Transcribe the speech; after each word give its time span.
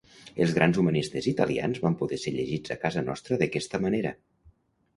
Els 0.45 0.53
grans 0.53 0.79
humanistes 0.83 1.27
italians 1.31 1.83
van 1.85 1.99
poder 2.01 2.19
ser 2.23 2.35
llegits 2.39 2.75
a 2.77 2.81
casa 2.87 3.07
nostra 3.11 3.41
d’aquesta 3.43 3.85
manera. 3.87 4.17